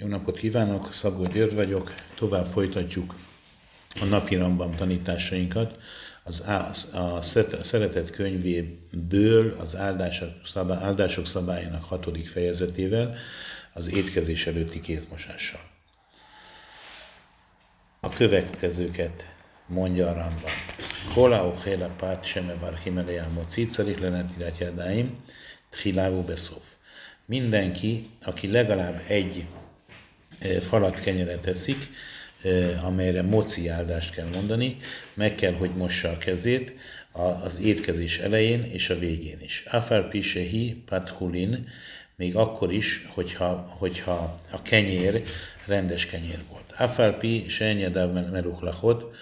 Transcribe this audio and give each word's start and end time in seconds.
Jó 0.00 0.06
napot 0.06 0.38
kívánok, 0.38 0.92
Szabó 0.92 1.26
György 1.26 1.54
vagyok, 1.54 1.94
tovább 2.14 2.50
folytatjuk 2.50 3.14
a 4.00 4.04
napi 4.04 4.36
rambam 4.36 4.76
tanításainkat. 4.76 5.78
Az 6.24 6.40
a, 6.92 7.22
szeretet 7.62 8.10
könyvéből 8.10 9.56
az 9.60 9.76
áldások, 9.76 10.30
szabály, 10.44 10.82
áldások 10.82 11.26
szabályának 11.26 11.84
hatodik 11.84 12.28
fejezetével, 12.28 13.16
az 13.72 13.94
étkezés 13.94 14.46
előtti 14.46 14.80
kézmosással. 14.80 15.60
A 18.00 18.08
következőket 18.08 19.26
mondja 19.66 20.08
a 20.08 20.12
Rambam. 20.12 20.52
Kola 21.14 21.46
o 21.46 21.54
héla 21.64 21.88
pát 21.88 22.24
seme 22.24 22.54
bar 22.54 22.76
himelejá 22.76 23.26
mocit, 23.26 23.70
szarich 23.70 24.00
lenetilat 24.00 24.58
jadáim, 24.58 25.24
tchilávú 25.70 26.22
beszov. 26.22 26.62
Mindenki, 27.24 28.10
aki 28.22 28.50
legalább 28.50 29.02
egy 29.06 29.46
falat 30.60 31.00
kenyeret 31.00 31.46
eszik, 31.46 31.90
amelyre 32.82 33.22
moci 33.22 33.68
áldást 33.68 34.14
kell 34.14 34.28
mondani, 34.32 34.76
meg 35.14 35.34
kell, 35.34 35.52
hogy 35.52 35.70
mossa 35.70 36.08
a 36.08 36.18
kezét 36.18 36.72
az 37.42 37.60
étkezés 37.60 38.18
elején 38.18 38.62
és 38.62 38.90
a 38.90 38.98
végén 38.98 39.38
is. 39.40 39.64
Afar 39.70 40.08
pisehi 40.08 40.82
pathulin, 40.86 41.68
még 42.16 42.36
akkor 42.36 42.72
is, 42.72 43.06
hogyha, 43.14 43.74
hogyha 43.78 44.40
a 44.50 44.62
kenyér 44.62 45.22
rendes 45.66 46.06
kenyér 46.06 46.38
volt. 46.50 46.72
Afar 46.76 47.18
pi 47.18 47.44
senyadav 47.48 48.30
meruchlachot, 48.30 49.14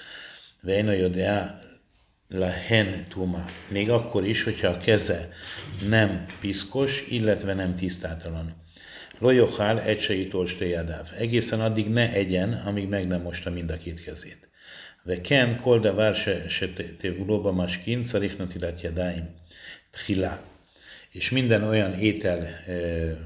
veino 0.61 0.93
jodea 0.93 1.61
hen 2.67 3.07
tuma. 3.09 3.45
Még 3.69 3.91
akkor 3.91 4.27
is, 4.27 4.43
hogyha 4.43 4.69
a 4.69 4.77
keze 4.77 5.29
nem 5.89 6.27
piszkos, 6.41 7.05
illetve 7.09 7.55
nem 7.55 7.75
tisztátalan. 7.75 8.65
Lojochál 9.19 9.81
egysei 9.81 10.29
tolstéjadáv. 10.29 11.11
Egészen 11.19 11.61
addig 11.61 11.89
ne 11.89 12.13
egyen, 12.13 12.53
amíg 12.53 12.89
meg 12.89 13.07
nem 13.07 13.21
mosta 13.21 13.51
mind 13.51 13.71
a 13.71 13.77
két 13.77 14.05
kezét. 14.05 14.49
De 15.03 15.21
ken 15.21 15.61
se, 16.15 16.49
se 16.49 16.69
tevulóba 17.01 17.53
maskin, 17.53 18.05
szarihnat 18.05 18.55
illat 18.55 18.81
jadáim. 18.81 19.29
Tchilá. 19.91 20.41
És 21.11 21.31
minden 21.31 21.63
olyan 21.63 21.93
étel 21.93 22.47
e, 22.67 22.73
e, 22.73 23.17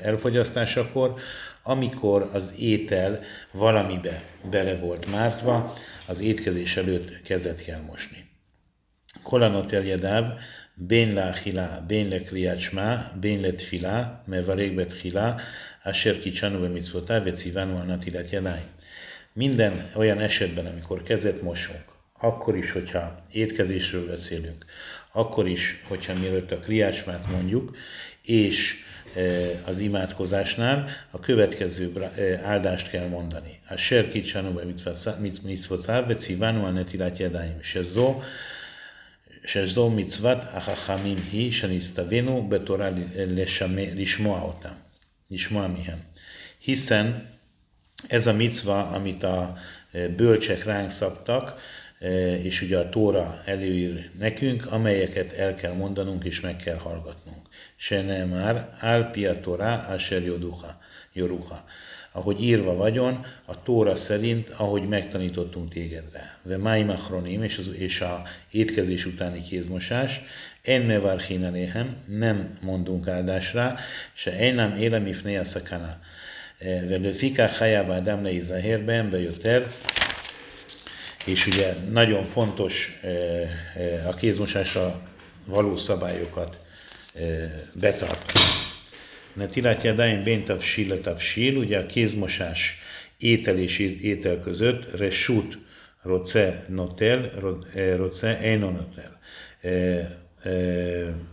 elfogyasztásakor, 0.00 1.14
amikor 1.62 2.30
az 2.32 2.54
étel 2.58 3.20
valamibe 3.52 4.22
bele 4.50 4.76
volt 4.76 5.10
mártva, 5.10 5.72
az 6.06 6.20
étkezés 6.20 6.76
előtt 6.76 7.22
kezet 7.22 7.64
kell 7.64 7.80
mosni. 7.80 8.24
Kolanot 9.22 9.72
eljedáv, 9.72 10.38
בין 10.77 11.15
לאכילה, 11.15 11.79
בין 11.87 12.09
לקריאת 12.09 12.59
שמע, 12.59 12.97
בין 13.15 13.41
לתפילה, 13.41 14.03
מברך 14.27 14.71
בתחילה, 14.75 15.37
אשר 15.83 16.21
קידשנו 16.21 16.61
במצוותיו 16.61 17.21
וציוונו 17.25 17.81
על 17.81 17.87
נטילת 17.87 18.33
ידיים. 18.33 18.65
Minden 19.35 19.73
olyan 19.95 20.19
esetben, 20.19 20.65
amikor 20.65 21.03
kezet 21.03 21.41
mosunk, 21.41 21.85
akkor 22.19 22.55
is, 22.57 22.71
hogyha 22.71 23.25
étkezésről 23.31 24.07
beszélünk, 24.07 24.65
akkor 25.11 25.47
is, 25.47 25.83
hogyha 25.87 26.13
mielőtt 26.13 26.51
a 26.51 26.59
kriácsmát 26.59 27.27
mondjuk, 27.31 27.75
és 28.21 28.75
az 29.65 29.79
imádkozásnál 29.79 30.89
a 31.11 31.19
következő 31.19 31.93
áldást 32.43 32.89
kell 32.89 33.07
mondani. 33.07 33.59
A 33.67 33.75
ser 33.75 34.09
kicsánó 34.09 34.51
be 34.51 34.63
mitzvotáv, 35.43 36.07
ve 36.07 36.13
civánu 36.13 36.65
a 36.65 36.69
netilat 36.69 37.17
jedáim. 37.17 37.57
És 37.61 37.75
ez 37.75 37.91
zó, 37.91 38.21
שזו 39.45 39.89
מצוות 39.89 40.37
החכמים 40.51 41.17
היא 41.31 41.51
שנסתווינו 41.51 42.49
בתורה 42.49 42.89
לשמוע 43.95 44.41
אותם, 44.41 44.73
לשמוע 45.31 45.67
מהם. 45.67 45.97
Hiszen 46.61 47.37
ez 48.07 48.27
a 48.27 48.33
micva, 48.33 48.89
amit 48.93 49.23
a 49.23 49.57
bölcsek 50.15 50.63
ránk 50.63 50.91
szabtak, 50.91 51.59
és 52.43 52.61
ugye 52.61 52.77
a 52.77 52.89
Tóra 52.89 53.41
előír 53.45 54.09
nekünk, 54.17 54.65
amelyeket 54.71 55.31
el 55.31 55.53
kell 55.53 55.73
mondanunk 55.73 56.23
és 56.23 56.39
meg 56.39 56.55
kell 56.55 56.77
hallgatnunk. 56.77 57.47
Se 57.75 58.01
nem 58.01 58.29
már, 58.29 58.77
álpia 58.79 59.39
Torá, 59.39 59.85
asher 59.93 60.23
joruha 61.13 61.65
ahogy 62.16 62.42
írva 62.42 62.74
vagyon, 62.74 63.26
a 63.44 63.62
Tóra 63.62 63.96
szerint, 63.96 64.50
ahogy 64.56 64.88
megtanítottunk 64.88 65.72
tégedre. 65.72 66.38
Ve 66.42 66.56
máim 66.56 66.88
achronim, 66.90 67.42
és, 67.42 67.58
az, 67.58 67.70
és 67.78 68.00
a 68.00 68.22
étkezés 68.50 69.06
utáni 69.06 69.42
kézmosás, 69.42 70.20
enne 70.62 70.98
varchineléhem, 70.98 71.96
nem 72.06 72.58
mondunk 72.60 73.08
áldásra, 73.08 73.76
se 74.12 74.52
nem 74.52 74.76
élem 74.76 75.06
ifné 75.06 75.36
a 75.36 75.44
szakana. 75.44 75.98
E, 76.58 76.86
Velő 76.86 77.10
fiká 77.12 77.48
hajává 77.48 78.00
damle 78.00 78.30
izahérben 78.30 79.10
bejött 79.10 79.44
el, 79.44 79.66
és 81.26 81.46
ugye 81.46 81.74
nagyon 81.90 82.24
fontos 82.24 82.98
e, 83.02 83.08
e, 83.08 84.08
a 84.08 84.14
kézmosásra 84.14 85.02
való 85.44 85.76
szabályokat 85.76 86.66
betartani. 87.72 88.63
Netilat 89.34 89.82
Yadayim 89.82 90.24
ben 90.24 90.44
tavsil 90.44 91.00
tavsil, 91.00 91.56
ugye 91.56 91.78
a 91.78 91.86
kézmosás 91.86 92.78
étel 93.18 93.58
és 93.58 93.78
étel 93.78 94.38
között, 94.38 94.98
resút 94.98 95.58
roce 96.02 96.64
notel, 96.68 97.30
roce 97.96 98.38
eno 98.38 98.70
notel. 98.70 99.20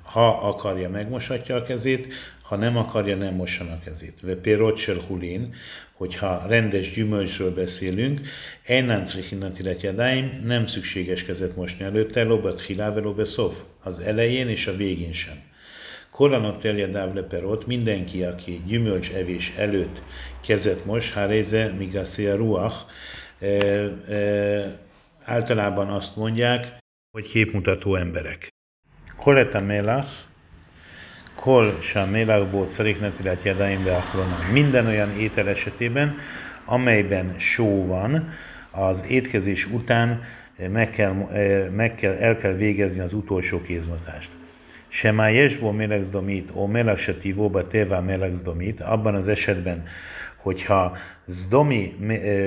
Ha 0.01 0.27
akarja, 0.27 0.89
megmoshatja 0.89 1.55
a 1.55 1.63
kezét, 1.63 2.13
ha 2.41 2.55
nem 2.55 2.77
akarja, 2.77 3.15
nem 3.15 3.33
mossa 3.33 3.63
a 3.63 3.79
kezét. 3.83 4.19
Ve 4.21 4.35
pérotsel 4.35 4.97
hulin, 5.07 5.53
hogyha 5.93 6.45
rendes 6.47 6.93
gyümölcsről 6.93 7.53
beszélünk, 7.53 8.21
Einan 8.65 9.03
Trichinatilet 9.03 9.81
Yadayim 9.81 10.41
nem 10.45 10.65
szükséges 10.65 11.25
kezet 11.25 11.55
mosni 11.55 11.83
előtte, 11.83 12.23
lobat 12.23 12.61
hiláve 12.61 13.01
az 13.83 13.99
elején 13.99 14.49
és 14.49 14.67
a 14.67 14.75
végén 14.75 15.13
sem. 15.13 15.50
Koranot 16.11 16.59
teljedáv 16.59 17.13
leperot, 17.13 17.65
mindenki, 17.67 18.23
aki 18.23 18.61
gyümölcs 18.65 19.11
evés 19.11 19.53
előtt 19.57 20.01
kezet 20.41 20.85
mos, 20.85 21.13
háréze 21.13 21.73
migaszia 21.77 22.35
ruach, 22.35 22.75
e, 23.39 23.45
e, 23.47 24.79
általában 25.23 25.87
azt 25.87 26.15
mondják, 26.15 26.77
hogy 27.11 27.29
képmutató 27.29 27.95
emberek. 27.95 28.47
Koleta 29.17 29.59
melach, 29.59 30.09
kol 31.35 31.77
sem 31.81 32.09
melach 32.09 32.51
bót 32.51 32.69
szariknetilet 32.69 33.43
jadaim 33.43 33.83
beachrona. 33.83 34.37
Minden 34.51 34.85
olyan 34.85 35.19
étel 35.19 35.47
esetében, 35.47 36.17
amelyben 36.65 37.39
só 37.39 37.85
van, 37.85 38.29
az 38.71 39.05
étkezés 39.07 39.65
után 39.65 40.23
meg 40.69 40.89
kell, 40.89 41.13
meg 41.69 41.95
kell, 41.95 42.13
el 42.13 42.35
kell 42.35 42.53
végezni 42.53 42.99
az 42.99 43.13
utolsó 43.13 43.61
kézmotást. 43.61 44.40
Semá 44.93 45.29
jesbó 45.29 45.71
melegzdomit, 45.71 46.49
ó 46.53 46.65
meleg 46.65 46.97
se 46.97 47.13
melegzdomit, 48.01 48.81
abban 48.81 49.15
az 49.15 49.27
esetben, 49.27 49.83
hogyha 50.35 50.97
zdomi 51.25 51.95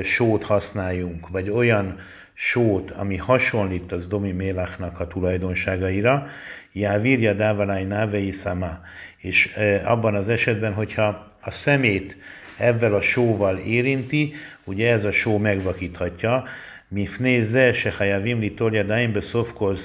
sót 0.03 0.45
használjunk, 0.45 1.29
vagy 1.29 1.51
olyan 1.51 1.99
sót, 2.35 2.91
ami 2.91 3.17
hasonlít 3.17 3.93
az 3.93 4.09
domi 4.09 4.33
mélachnak 4.33 5.01
a 5.01 5.07
tulajdonságaira, 5.07 6.27
jávirja 6.73 7.33
dávaláj 7.33 7.85
návei 7.85 8.31
szama. 8.31 8.81
És 9.17 9.57
abban 9.85 10.15
az 10.15 10.29
esetben, 10.29 10.73
hogyha 10.73 11.33
a 11.41 11.51
szemét 11.51 12.17
ezzel 12.59 12.95
a 12.95 13.01
sóval 13.01 13.57
érinti, 13.57 14.33
ugye 14.65 14.93
ez 14.93 15.05
a 15.05 15.13
só 15.13 15.39
megvakíthatja, 15.39 16.45
mifné 16.89 17.41
ze 17.41 17.73
se 17.73 17.91
hajavim 17.91 18.39
li 18.39 18.55
tolja 18.55 18.85
be 19.13 19.21
szofkol 19.21 19.77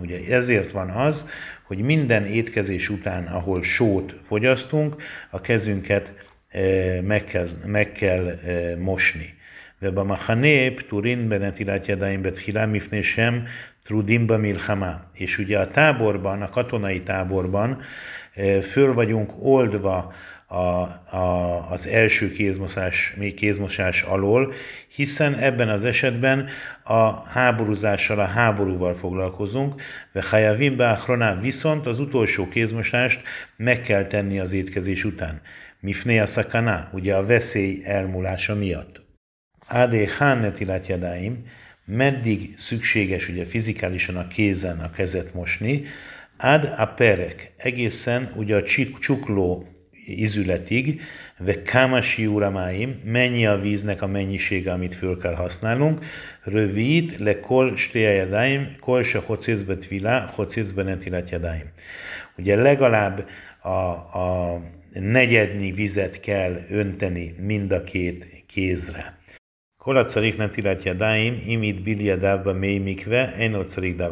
Ugye 0.00 0.34
ezért 0.34 0.72
van 0.72 0.90
az, 0.90 1.28
hogy 1.65 1.77
minden 1.77 2.25
étkezés 2.25 2.89
után, 2.89 3.27
ahol 3.27 3.63
sót 3.63 4.15
fogyasztunk, 4.23 4.95
a 5.29 5.41
kezünket 5.41 6.13
eh, 6.49 7.01
meg 7.01 7.23
kell, 7.23 7.47
meg 7.65 7.91
kell 7.91 8.27
eh, 8.27 8.75
mosni. 8.77 9.39
ובמחנה 9.83 10.71
פטורין 10.75 11.29
בנטילת 11.29 11.89
ידיים 11.89 12.23
בתחילה 12.23 12.65
מפני 12.65 13.03
שהם 13.03 13.45
trudim 13.85 14.27
milchama. 14.27 15.09
És 15.13 15.37
ugye 15.37 15.59
a 15.59 15.67
táborban, 15.67 16.41
a 16.41 16.49
katonai 16.49 17.01
táborban 17.01 17.81
eh, 18.33 18.61
föl 18.61 18.93
vagyunk 18.93 19.31
oldva 19.39 20.13
a, 20.46 20.56
a, 21.16 21.66
az 21.70 21.86
első 21.86 22.32
kézmosás, 22.32 23.14
még 23.16 23.34
kézmosás 23.34 24.02
alól, 24.02 24.54
hiszen 24.88 25.34
ebben 25.34 25.68
az 25.68 25.84
esetben 25.84 26.48
a 26.82 27.28
háborúzással, 27.28 28.20
a 28.20 28.24
háborúval 28.24 28.94
foglalkozunk, 28.94 29.82
de 30.12 30.22
Hajavim 30.22 30.76
Beachronán 30.76 31.40
viszont 31.40 31.86
az 31.86 32.00
utolsó 32.00 32.48
kézmosást 32.48 33.22
meg 33.56 33.80
kell 33.80 34.04
tenni 34.04 34.38
az 34.38 34.52
étkezés 34.52 35.04
után. 35.04 35.40
Mifné 35.80 36.18
a 36.18 36.26
szakaná, 36.26 36.90
ugye 36.92 37.14
a 37.14 37.26
veszély 37.26 37.82
elmúlása 37.84 38.54
miatt. 38.54 39.04
Ádé 39.66 40.08
Hánnet 40.18 40.86
jadáim, 40.88 41.44
meddig 41.84 42.54
szükséges 42.56 43.28
ugye 43.28 43.44
fizikálisan 43.44 44.16
a 44.16 44.26
kézen 44.26 44.78
a 44.78 44.90
kezet 44.90 45.34
mosni, 45.34 45.84
Ad 46.38 46.74
a 46.76 46.86
perek, 46.86 47.52
egészen 47.56 48.32
ugye 48.34 48.56
a 48.56 48.62
csukló 49.00 49.75
ízületig, 50.06 51.00
ve 51.38 51.62
kámasi 51.62 52.26
uramáim, 52.26 53.00
mennyi 53.04 53.46
a 53.46 53.58
víznek 53.58 54.02
a 54.02 54.06
mennyisége, 54.06 54.72
amit 54.72 54.94
föl 54.94 55.18
kell 55.18 55.34
használnunk, 55.34 56.04
rövid, 56.42 57.20
le 57.20 57.40
kol 57.40 57.76
stéjajadáim, 57.76 58.76
kol 58.80 59.02
se 59.02 59.18
hocécbe 59.18 59.74
tvila, 59.74 60.30
hocécbe 60.34 60.82
netilat 60.82 61.30
jadáim. 61.30 61.70
Ugye 62.38 62.56
legalább 62.56 63.28
a, 63.62 63.68
a 63.68 64.60
negyednyi 64.92 65.72
vizet 65.72 66.20
kell 66.20 66.60
önteni 66.70 67.34
mind 67.40 67.72
a 67.72 67.82
két 67.82 68.44
kézre. 68.46 69.18
Kol 69.78 69.96
a 69.96 70.04
carik 70.04 70.36
imit 71.46 71.82
biljadávba 71.82 72.52
mély 72.52 72.78
mikve, 72.78 73.34
en 73.34 73.54
a 73.54 73.64
carik 73.64 74.02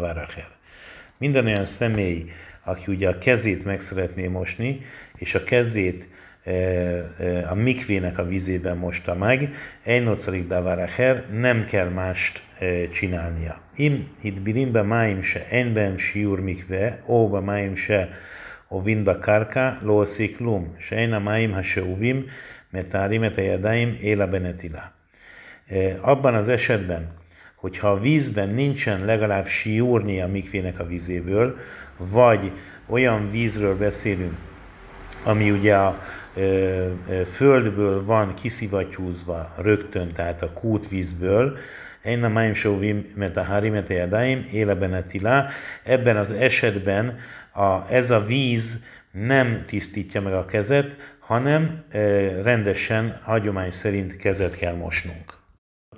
Minden 1.18 1.46
olyan 1.46 1.66
személy, 1.66 2.24
aki 2.64 2.92
ugye 2.92 3.08
a 3.08 3.18
kezét 3.18 3.64
meg 3.64 3.80
szeretné 3.80 4.26
mosni, 4.26 4.80
és 5.16 5.34
a 5.34 5.44
kezét 5.44 6.08
e, 6.44 6.50
e, 6.50 7.48
a 7.50 7.54
mikvének 7.54 8.18
a 8.18 8.24
vizében 8.24 8.76
mosta 8.76 9.14
meg, 9.14 9.54
Einotzarik 9.82 10.46
Davaracher 10.46 11.24
nem 11.30 11.64
kell 11.64 11.88
mást 11.88 12.42
e, 12.58 12.88
csinálnia. 12.88 13.60
Im 13.76 14.08
itt 14.22 14.40
bilimbe 14.40 14.82
máim 14.82 15.22
se 15.22 15.46
enben 15.50 15.96
siur 15.96 16.40
mikve, 16.40 17.02
óba 17.06 17.40
máim 17.40 17.74
se 17.74 18.08
ovin 18.68 19.04
karka, 19.20 19.78
lo 19.82 20.04
lum, 20.38 20.74
se 20.78 20.96
én 20.96 21.12
a 21.12 21.18
máim 21.18 21.52
ha 21.52 21.62
se 21.62 21.82
uvim, 21.82 22.26
metárim 22.70 23.22
et 23.22 23.36
jadaim 23.36 23.98
éla 24.00 24.26
benetila. 24.26 24.92
Abban 26.00 26.34
az 26.34 26.48
esetben, 26.48 27.08
hogyha 27.64 27.90
a 27.90 28.00
vízben 28.00 28.48
nincsen 28.48 29.04
legalább 29.04 29.46
siúrni 29.46 30.20
a 30.20 30.26
mikvének 30.26 30.78
a 30.78 30.86
vizéből, 30.86 31.58
vagy 31.96 32.52
olyan 32.86 33.30
vízről 33.30 33.76
beszélünk, 33.76 34.36
ami 35.22 35.50
ugye 35.50 35.76
a 35.76 36.02
ö, 36.34 36.40
ö, 37.08 37.24
földből 37.24 38.04
van 38.04 38.34
kiszivattyúzva 38.34 39.54
rögtön, 39.58 40.08
tehát 40.08 40.42
a 40.42 40.50
kútvízből, 40.50 41.56
én 42.02 42.24
a 42.24 42.28
máim 42.28 42.52
sóvim, 42.54 43.06
mert 43.14 43.36
a 43.36 43.44
harimete 43.44 43.94
jadáim, 43.94 44.48
éleben 44.52 45.04
ebben 45.82 46.16
az 46.16 46.32
esetben 46.32 47.18
a, 47.52 47.92
ez 47.92 48.10
a 48.10 48.20
víz 48.20 48.78
nem 49.10 49.62
tisztítja 49.66 50.20
meg 50.20 50.32
a 50.32 50.44
kezet, 50.44 50.96
hanem 51.18 51.84
e, 51.90 51.98
rendesen, 52.42 53.20
hagyomány 53.22 53.70
szerint 53.70 54.16
kezet 54.16 54.56
kell 54.56 54.74
mosnunk. 54.74 55.42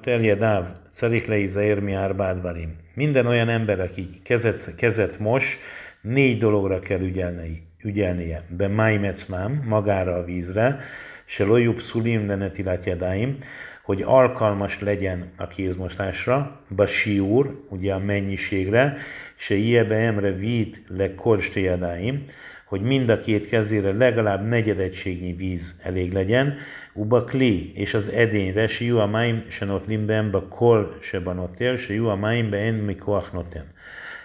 Teljedáv, 0.07 0.67
Szariklei 0.89 1.49
Zairmi 1.49 1.93
Árbádvarim. 1.93 2.77
Minden 2.95 3.27
olyan 3.27 3.49
ember, 3.49 3.81
aki 3.81 4.21
kezet, 4.23 4.75
kezet 4.75 5.19
mos, 5.19 5.59
négy 6.01 6.39
dologra 6.39 6.79
kell 6.79 7.01
ügyelni, 7.01 7.63
ügyelnie. 7.83 8.43
Be 8.57 8.69
máimecmám, 8.69 9.63
magára 9.69 10.15
a 10.15 10.25
vízre, 10.25 10.79
se 11.25 11.45
lojub 11.45 11.81
szulim 11.81 12.27
lenetilat 12.27 12.85
jadáim, 12.85 13.39
hogy 13.83 14.03
alkalmas 14.03 14.81
legyen 14.81 15.33
a 15.37 15.47
kézmosásra, 15.47 16.61
ba 16.69 16.87
siúr, 16.87 17.65
ugye 17.69 17.95
a 17.95 17.99
mennyiségre, 17.99 18.97
se 19.37 19.55
iebe 19.55 19.97
emre 19.97 20.31
vít 20.31 20.83
le 20.89 21.11
jadáim, 21.55 22.25
hogy 22.67 22.81
mind 22.81 23.09
a 23.09 23.19
két 23.19 23.49
kezére 23.49 23.93
legalább 23.93 24.49
negyedegységnyi 24.49 25.33
víz 25.33 25.81
elég 25.83 26.13
legyen, 26.13 26.55
uba 26.95 27.25
kli, 27.25 27.73
és 27.75 27.95
az 27.95 28.09
edényre, 28.09 28.67
se 28.67 28.85
ju 28.85 28.99
a 28.99 29.07
máim 29.07 29.45
se 29.49 29.65
not 29.65 29.87
limben, 29.87 30.31
ba 30.31 30.49
kol 30.49 30.97
se 31.01 31.21
banotél, 31.21 31.77
se 31.77 31.95
ju 31.95 32.07
a 32.07 32.17
máim 32.17 32.51
be 32.51 32.59
en 32.59 32.75
mi 32.75 32.97
noten. 33.33 33.73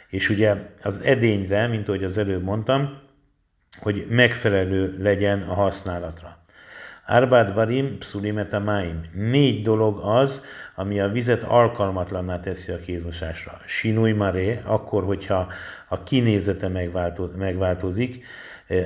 És 0.10 0.30
ugye 0.30 0.56
az 0.82 1.02
edényre, 1.02 1.68
mint 1.68 1.88
ahogy 1.88 2.04
az 2.04 2.18
előbb 2.18 2.44
mondtam, 2.44 3.00
hogy 3.80 4.06
megfelelő 4.10 4.96
legyen 4.98 5.42
a 5.42 5.54
használatra. 5.54 6.41
Arbád 7.06 7.54
varim, 7.54 7.98
pszulimet 7.98 8.64
máim. 8.64 9.02
Négy 9.14 9.64
dolog 9.64 10.00
az, 10.04 10.44
ami 10.76 11.00
a 11.00 11.10
vizet 11.10 11.44
alkalmatlanná 11.44 12.40
teszi 12.40 12.72
a 12.72 12.80
kézmosásra. 12.80 13.60
Sinúj 13.66 14.12
maré, 14.12 14.62
akkor, 14.66 15.04
hogyha 15.04 15.48
a 15.88 16.04
kinézete 16.04 16.68
megváltozik. 17.38 18.26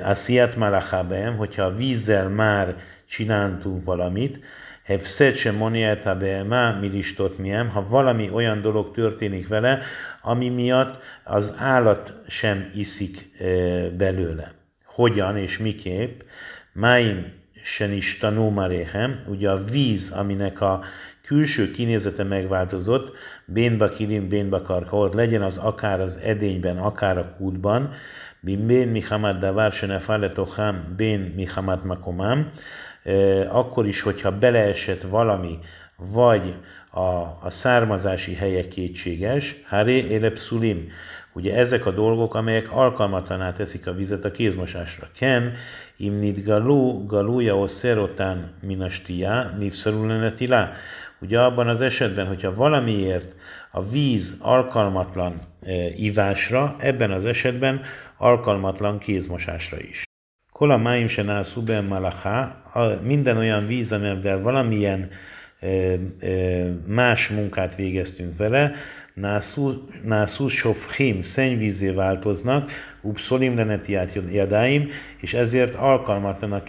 Asiat 0.02 0.56
malachabem, 0.56 1.36
hogyha 1.36 1.62
a 1.62 1.74
vízzel 1.74 2.28
már 2.28 2.76
csináltunk 3.08 3.84
valamit. 3.84 4.44
Hefszed 4.82 5.34
sem 5.34 5.54
moniáta 5.54 6.16
beema, 6.16 6.72
milistot 6.72 7.38
miem, 7.38 7.68
ha 7.68 7.86
valami 7.88 8.30
olyan 8.32 8.60
dolog 8.60 8.90
történik 8.90 9.48
vele, 9.48 9.78
ami 10.22 10.48
miatt 10.48 11.02
az 11.24 11.54
állat 11.58 12.14
sem 12.28 12.70
iszik 12.74 13.30
belőle. 13.96 14.52
Hogyan 14.84 15.36
és 15.36 15.58
miképp? 15.58 16.20
Máim 16.72 17.32
sen 17.66 17.92
is 17.92 18.16
tanulmaréhem, 18.18 19.24
ugye 19.28 19.50
a 19.50 19.64
víz, 19.64 20.10
aminek 20.10 20.60
a 20.60 20.82
külső 21.22 21.70
kinézete 21.70 22.24
megváltozott, 22.24 23.16
bénba 23.44 23.88
kilim, 23.88 24.28
bénba 24.28 24.62
karkaot, 24.62 25.14
legyen 25.14 25.42
az 25.42 25.56
akár 25.56 26.00
az 26.00 26.18
edényben, 26.24 26.76
akár 26.76 27.18
a 27.18 27.34
kútban, 27.36 27.92
bén 28.40 28.88
mihamad 28.88 29.38
davar 29.38 29.72
se 29.72 29.86
ne 29.86 29.98
bén 30.96 31.32
mihamad 31.36 31.84
makomám, 31.84 32.50
akkor 33.48 33.86
is, 33.86 34.00
hogyha 34.00 34.38
beleesett 34.38 35.02
valami, 35.02 35.58
vagy 35.96 36.54
a, 36.90 37.00
a 37.42 37.50
származási 37.50 38.34
helye 38.34 38.68
kétséges, 38.68 39.56
haré 39.68 39.96
élepszulim, 39.96 40.88
ugye 41.36 41.56
ezek 41.56 41.86
a 41.86 41.90
dolgok, 41.90 42.34
amelyek 42.34 42.72
alkalmatlaná 42.72 43.52
teszik 43.52 43.86
a 43.86 43.92
vizet 43.92 44.24
a 44.24 44.30
kézmosásra. 44.30 45.08
Ken, 45.18 45.52
imnit 45.96 46.44
galu, 46.44 47.06
galuja 47.06 47.58
o 47.58 47.66
szerotán 47.66 48.54
minastia, 48.62 49.54
nivszarul 49.58 50.32
Ugye 51.20 51.40
abban 51.40 51.68
az 51.68 51.80
esetben, 51.80 52.26
hogyha 52.26 52.54
valamiért 52.54 53.34
a 53.70 53.82
víz 53.82 54.36
alkalmatlan 54.40 55.38
e, 55.62 55.72
ivásra, 55.96 56.76
ebben 56.78 57.10
az 57.10 57.24
esetben 57.24 57.80
alkalmatlan 58.16 58.98
kézmosásra 58.98 59.76
is. 59.80 60.04
Kola 60.52 60.76
máim 60.76 61.06
se 61.06 61.22
nászuben 61.22 61.84
malacha, 61.84 62.62
minden 63.02 63.36
olyan 63.36 63.66
víz, 63.66 63.92
amivel 63.92 64.40
valamilyen 64.40 65.10
e, 65.60 65.66
e, 65.66 65.96
más 66.86 67.28
munkát 67.28 67.74
végeztünk 67.74 68.36
vele, 68.36 68.72
nászú 70.02 70.48
sofhim, 70.48 71.20
szennyvízé 71.20 71.90
változnak, 71.90 72.70
upszolim 73.00 73.56
lenetiát 73.56 74.18
jadáim, 74.30 74.88
és 75.20 75.34
ezért 75.34 75.74
alkalmatlan 75.74 76.52
a 76.52 76.62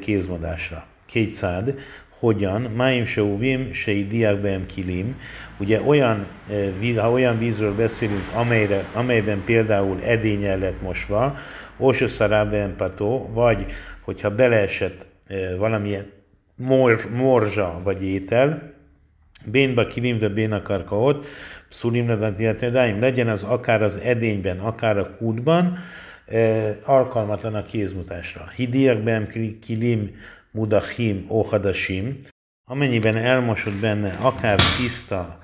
kézmodásra. 0.00 0.86
Kétszád, 1.06 1.78
hogyan, 2.18 2.62
máim 2.62 3.04
se 3.04 3.22
uvim, 3.22 3.72
se 3.72 3.92
diákben 3.92 4.66
kilim, 4.66 5.20
ugye 5.58 5.80
olyan, 5.80 6.26
ha 6.96 7.10
olyan 7.10 7.38
vízről 7.38 7.74
beszélünk, 7.74 8.30
amelyre, 8.34 8.84
amelyben 8.94 9.42
például 9.44 10.02
edényel 10.02 10.58
lett 10.58 10.82
mosva, 10.82 11.36
ósöszaráben 11.78 12.76
pató, 12.76 13.30
vagy 13.32 13.66
hogyha 14.00 14.30
beleesett 14.30 15.06
valamilyen 15.58 16.06
mor, 16.54 17.08
morzsa 17.16 17.80
vagy 17.84 18.04
étel, 18.04 18.74
bénba 19.50 19.86
kilimve 19.86 20.28
bénakarkaot, 20.28 21.26
pszulimnadat 21.68 22.40
illetve 22.40 22.96
legyen 22.98 23.28
az 23.28 23.42
akár 23.42 23.82
az 23.82 23.96
edényben, 23.96 24.58
akár 24.58 24.98
a 24.98 25.16
kútban, 25.16 25.78
eh, 26.26 26.76
alkalmatlan 26.84 27.54
a 27.54 27.62
kézmutásra. 27.62 28.48
Hidiakben 28.56 29.28
kilim 29.60 30.10
mudachim 30.50 31.26
óhadasim, 31.28 32.18
amennyiben 32.64 33.16
elmosott 33.16 33.74
benne 33.80 34.16
akár 34.20 34.58
tiszta, 34.76 35.38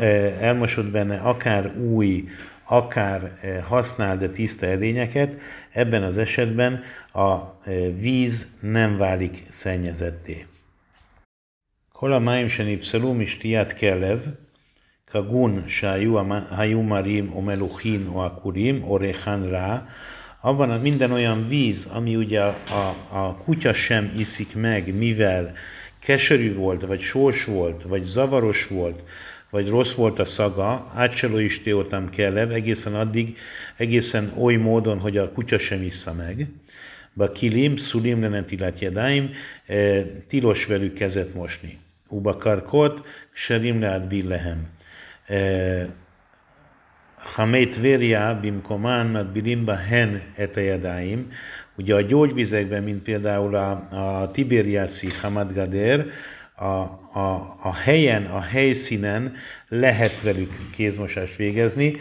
eh, 0.00 0.42
elmosott 0.42 0.90
benne 0.90 1.16
akár 1.16 1.76
új, 1.76 2.28
akár 2.64 3.38
eh, 3.40 3.62
használt, 3.62 4.18
de 4.18 4.28
tiszta 4.28 4.66
edényeket, 4.66 5.40
ebben 5.72 6.02
az 6.02 6.18
esetben 6.18 6.82
a 7.12 7.60
víz 8.00 8.46
nem 8.60 8.96
válik 8.96 9.44
szennyezetté. 9.48 10.46
כל 11.95 12.13
המים 12.13 12.49
שנפסלו 12.49 13.13
משתיית 13.13 13.71
כלב, 13.71 14.25
כגון 15.11 15.63
שהיו 15.67 16.83
מרים 16.83 17.31
או 17.33 17.41
מלוכים 17.41 18.07
או 18.07 18.25
עקורים 18.25 18.83
או 18.83 18.95
ריחן 18.95 19.43
rá, 19.51 19.77
abban 20.41 20.71
a 20.71 20.77
minden 20.77 21.11
olyan 21.11 21.47
víz, 21.47 21.87
ami 21.91 22.15
ugye 22.15 22.41
a, 22.41 22.55
a, 22.69 22.95
a 23.09 23.35
kutya 23.35 23.73
sem 23.73 24.13
iszik 24.17 24.55
meg, 24.55 24.95
mivel 24.95 25.53
keserű 25.99 26.55
volt, 26.55 26.81
vagy 26.81 27.01
sós 27.01 27.45
volt, 27.45 27.83
vagy 27.83 28.03
zavaros 28.03 28.67
volt, 28.67 29.03
vagy 29.49 29.69
rossz 29.69 29.93
volt 29.93 30.19
a 30.19 30.25
szaga, 30.25 30.91
átseló 30.95 31.37
is 31.37 31.61
teótam 31.61 32.09
kellev, 32.09 32.51
egészen 32.51 32.95
addig, 32.95 33.37
egészen 33.77 34.33
oly 34.37 34.55
módon, 34.55 34.99
hogy 34.99 35.17
a 35.17 35.31
kutya 35.31 35.57
sem 35.57 35.81
issza 35.81 36.13
meg. 36.13 36.47
Ba 37.13 37.31
kilim, 37.31 37.77
szulim 37.77 38.21
lenetilat 38.21 38.79
jedáim, 38.79 39.29
eh, 39.65 40.05
tilos 40.27 40.65
velük 40.65 40.93
kezet 40.93 41.33
mosni. 41.33 41.79
ובקרקעות 42.11 43.05
קשרים 43.33 43.81
להטביל 43.81 44.31
חמי 47.23 47.65
טבריה 47.65 48.33
במקומן 48.33 49.13
מטבילים 49.13 49.65
בהן 49.65 50.17
את 50.43 50.57
הידיים, 50.57 51.29
Ugye 51.77 51.95
a 51.95 52.01
gyógyvizekben, 52.01 52.83
mint 52.83 53.03
például 53.03 53.55
a, 53.55 53.71
a 53.71 54.31
Tiberiasi 54.31 55.09
Hamad 55.21 55.53
Gader, 55.53 56.05
a, 56.55 56.65
a, 56.65 57.55
a 57.63 57.75
helyen, 57.75 58.25
a 58.25 58.39
helyszínen 58.41 59.33
lehet 59.67 60.21
velük 60.21 60.51
kézmosást 60.71 61.35
végezni, 61.35 61.95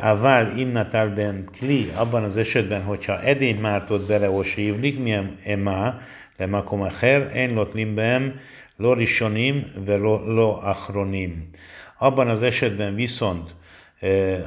Aval 0.00 0.58
imnatal 0.58 1.08
ben 1.08 1.44
kli, 1.52 1.90
abban 1.94 2.24
az 2.24 2.36
esetben, 2.36 2.82
hogyha 2.82 3.20
edényt 3.20 3.60
mártott 3.60 4.06
bele 4.06 4.30
osívlik, 4.30 4.98
milyen 4.98 5.36
ema, 5.44 6.00
de 6.36 6.46
makom 6.46 6.80
acher, 6.80 7.30
en 7.34 7.54
lotlim 7.54 7.94
beem, 7.94 8.40
lo 8.77 8.93
rishonim, 8.93 9.65
ve 9.85 9.95
lo, 9.95 10.59
achronim. 10.63 11.49
Abban 11.97 12.27
az 12.27 12.41
esetben 12.41 12.95
viszont, 12.95 13.55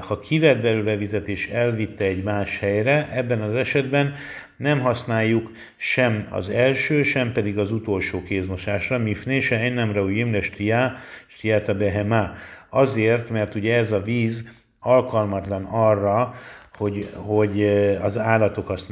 ha 0.01 0.19
kivett 0.19 0.61
belőle 0.63 0.97
vizet 0.97 1.29
és 1.29 1.49
elvitte 1.49 2.05
egy 2.05 2.23
más 2.23 2.59
helyre, 2.59 3.09
ebben 3.13 3.41
az 3.41 3.55
esetben 3.55 4.15
nem 4.57 4.81
használjuk 4.81 5.53
sem 5.77 6.27
az 6.31 6.49
első, 6.49 7.03
sem 7.03 7.33
pedig 7.33 7.59
az 7.59 7.73
utolsó 7.73 8.23
kézmosásra, 8.23 8.99
mifnése 8.99 9.59
ennemre 9.59 10.03
ujimle 10.03 10.41
stiá, 10.41 10.97
stiáta 11.27 11.75
behemá. 11.75 12.35
Azért, 12.71 13.31
mert 13.31 13.55
ugye 13.55 13.77
ez 13.77 13.93
a 13.93 14.01
víz 14.01 14.49
alkalmatlan 14.81 15.65
arra, 15.65 16.35
hogy, 16.77 17.09
hogy 17.15 17.65
az 18.03 18.19
állatok 18.19 18.71
azt 18.71 18.89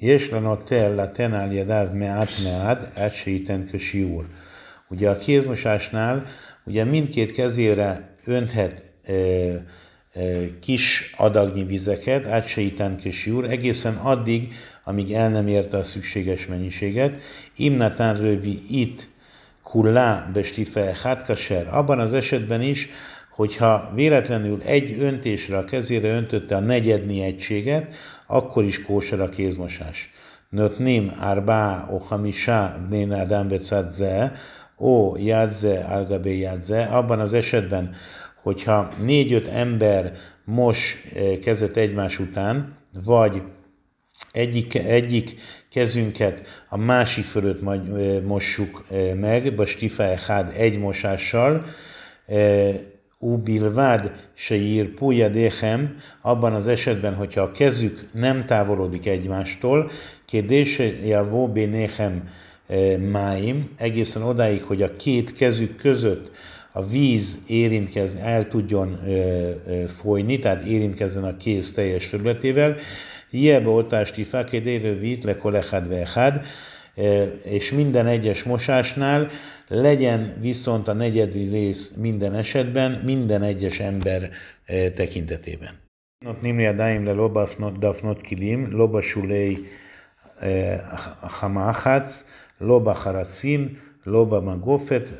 megígyák. 0.00 0.20
És 0.20 0.30
tella 0.64 1.12
tenál 1.12 1.52
jedáv 1.52 1.92
meát 1.92 2.30
meát, 2.42 2.98
átséten 2.98 3.66
kösi 3.70 4.02
úr. 4.02 4.26
Ugye 4.88 5.10
a 5.10 5.16
kézmosásnál 5.16 6.26
ugye 6.64 6.84
mindkét 6.84 7.32
kezére 7.32 8.16
önthet 8.24 8.82
e, 9.04 9.12
e, 9.12 9.60
kis 10.60 11.14
adagnyi 11.16 11.64
vizeket, 11.64 12.26
átséten 12.26 12.98
kösi 13.02 13.30
úr, 13.30 13.44
egészen 13.44 13.94
addig, 13.94 14.52
amíg 14.84 15.12
el 15.12 15.30
nem 15.30 15.46
érte 15.46 15.76
a 15.76 15.82
szükséges 15.82 16.46
mennyiséget. 16.46 17.20
Imnatán 17.56 18.16
rövi 18.16 18.60
itt 18.70 19.08
kullá 19.62 20.30
bestife 20.32 20.96
hátkaser. 21.02 21.68
Abban 21.74 22.00
az 22.00 22.12
esetben 22.12 22.62
is, 22.62 22.88
hogyha 23.30 23.90
véletlenül 23.94 24.60
egy 24.64 24.96
öntésre 25.00 25.58
a 25.58 25.64
kezére 25.64 26.08
öntötte 26.08 26.56
a 26.56 26.60
negyedni 26.60 27.22
egységet, 27.22 27.94
akkor 28.30 28.64
is 28.64 28.82
kóser 28.82 29.20
a 29.20 29.28
kézmosás. 29.28 30.12
Nötnim 30.48 31.12
arba 31.20 31.88
o 31.90 31.98
hamisá 31.98 32.86
bnén 32.88 33.12
adam 33.12 33.48
becadze, 33.48 34.32
ó 34.78 35.16
jadze 35.16 35.84
algabe 35.84 36.30
jadze, 36.30 36.82
abban 36.82 37.20
az 37.20 37.32
esetben, 37.32 37.94
hogyha 38.42 38.90
négy-öt 39.02 39.46
ember 39.46 40.12
mos 40.44 41.02
eh, 41.14 41.38
kezet 41.38 41.76
egymás 41.76 42.18
után, 42.18 42.76
vagy 43.04 43.42
egyik, 44.32 44.74
egyik 44.74 45.34
kezünket 45.70 46.42
a 46.68 46.76
másik 46.76 47.24
fölött 47.24 47.62
eh, 47.62 48.20
mossuk 48.20 48.84
eh, 48.90 49.14
meg, 49.14 49.54
bastifáj 49.54 50.18
hád 50.26 50.52
egy 50.56 50.78
mosással, 50.78 51.64
ubilvád 53.18 54.12
se 54.34 54.54
ír 54.54 54.94
déhem, 55.32 55.96
abban 56.20 56.54
az 56.54 56.66
esetben, 56.66 57.14
hogyha 57.14 57.40
a 57.40 57.50
kezük 57.50 58.08
nem 58.12 58.44
távolodik 58.44 59.06
egymástól, 59.06 59.90
kérdése 60.24 60.84
javó 61.06 61.48
bénéhem 61.48 62.28
eh, 62.66 62.96
máim, 62.96 63.70
egészen 63.76 64.22
odáig, 64.22 64.62
hogy 64.62 64.82
a 64.82 64.96
két 64.96 65.32
kezük 65.32 65.76
között 65.76 66.30
a 66.72 66.86
víz 66.86 67.38
érintkez, 67.46 68.14
el 68.22 68.48
tudjon 68.48 68.98
eh, 69.04 69.12
eh, 69.12 69.86
folyni, 69.86 70.38
tehát 70.38 70.64
érintkezzen 70.64 71.24
a 71.24 71.36
kéz 71.36 71.72
teljes 71.72 72.08
területével. 72.08 72.76
Ilyebe 73.30 73.68
oltást 73.68 74.16
ifákédérő 74.16 74.98
vít 74.98 75.24
le 75.24 75.36
kolechad 75.36 75.88
és 77.44 77.72
minden 77.72 78.06
egyes 78.06 78.42
mosásnál 78.42 79.28
legyen 79.68 80.36
viszont 80.40 80.88
a 80.88 80.92
negyedik 80.92 81.50
rész 81.50 81.92
minden 81.96 82.34
esetben, 82.34 82.90
minden 83.04 83.42
egyes 83.42 83.80
ember 83.80 84.30
tekintetében. 84.94 85.70
Not 86.24 86.40
nimli 86.40 86.66
a 86.66 86.72
daim 86.72 87.04
le 87.04 87.12
loba 87.12 87.48
dafnot 87.78 88.20
kilim, 88.20 88.68
loba 88.70 89.00
sulei 89.00 89.58
hamachatz, 91.20 92.24
loba 92.58 92.92
haracim, 92.92 93.80
loba 94.04 94.40
magofet, 94.40 95.12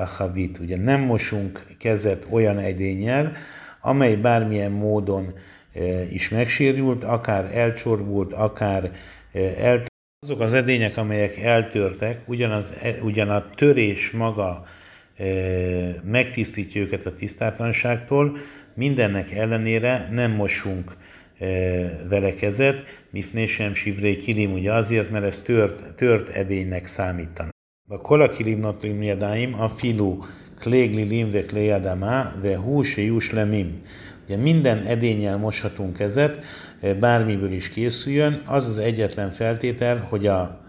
a 0.00 0.04
havit. 0.04 0.58
Ugye 0.58 0.76
nem 0.76 1.00
mosunk 1.00 1.66
kezet 1.78 2.26
olyan 2.30 2.58
edényel, 2.58 3.32
amely 3.80 4.16
bármilyen 4.16 4.72
módon 4.72 5.34
is 6.10 6.28
megsérült, 6.28 7.04
akár 7.04 7.56
elcsorbult, 7.56 8.32
akár 8.32 8.92
el 9.58 9.84
azok 10.26 10.40
az 10.40 10.52
edények, 10.52 10.96
amelyek 10.96 11.36
eltörtek, 11.36 12.20
ugyanaz, 12.24 12.72
e, 12.82 12.94
ugyan 13.02 13.28
a 13.28 13.50
törés 13.54 14.10
maga 14.10 14.66
e, 15.16 15.24
megtisztítja 16.04 16.80
őket 16.80 17.06
a 17.06 17.16
tisztátlanságtól, 17.16 18.38
mindennek 18.74 19.32
ellenére 19.32 20.08
nem 20.12 20.30
mosunk 20.30 20.96
e, 21.38 21.46
vele 22.08 22.34
kezet, 22.34 22.84
mifné 23.10 23.46
sem 23.46 23.74
sivré 23.74 24.16
kilim, 24.16 24.52
ugye 24.52 24.72
azért, 24.72 25.10
mert 25.10 25.24
ez 25.24 25.40
tört, 25.40 25.94
tört 25.94 26.28
edénynek 26.28 26.86
számítanak. 26.86 27.52
A 27.88 28.00
kolakilim 28.00 28.60
notlim 28.60 29.02
jadáim, 29.02 29.60
a 29.60 29.68
filu 29.68 30.18
klégli 30.58 31.02
limve 31.02 31.44
klejadamá, 31.44 32.34
ve 32.42 32.58
húse 32.58 33.02
jus 33.02 33.30
lemim. 33.30 33.80
Ugye 34.24 34.36
minden 34.36 34.78
edényel 34.86 35.36
moshatunk 35.36 35.96
kezet, 35.96 36.44
bármiből 37.00 37.52
is 37.52 37.68
készüljön, 37.68 38.42
az 38.46 38.68
az 38.68 38.78
egyetlen 38.78 39.30
feltétel, 39.30 39.98
hogy, 40.08 40.26
a, 40.26 40.66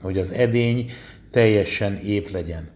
hogy 0.00 0.18
az 0.18 0.32
edény 0.32 0.90
teljesen 1.30 1.96
ép 1.96 2.30
legyen. 2.30 2.72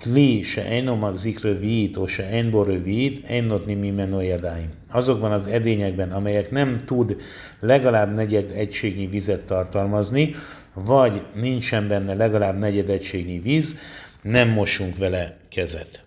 Kli 0.00 0.42
se 0.42 0.64
enomag 0.64 1.16
zikre 1.16 1.52
vít, 1.52 1.98
se 2.06 2.24
enborő 2.24 2.82
vít, 2.82 3.24
ennotni 3.28 3.74
mi 3.74 3.90
menójadáim. 3.90 4.70
Azokban 4.90 5.32
az 5.32 5.46
edényekben, 5.46 6.12
amelyek 6.12 6.50
nem 6.50 6.82
tud 6.84 7.16
legalább 7.60 8.14
negyed 8.14 8.50
egységnyi 8.54 9.06
vizet 9.06 9.40
tartalmazni, 9.40 10.34
vagy 10.74 11.22
nincsen 11.34 11.88
benne 11.88 12.14
legalább 12.14 12.58
negyed 12.58 12.90
egységnyi 12.90 13.38
víz, 13.38 13.76
nem 14.22 14.48
mosunk 14.48 14.96
vele 14.96 15.36
kezet. 15.48 16.04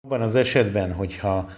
Abban 0.00 0.20
az 0.20 0.34
esetben, 0.34 0.92
hogyha 0.92 1.50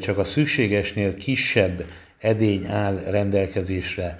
csak 0.00 0.18
a 0.18 0.24
szükségesnél 0.24 1.14
kisebb 1.14 1.84
edény 2.18 2.66
áll 2.66 2.96
rendelkezésre, 2.96 4.18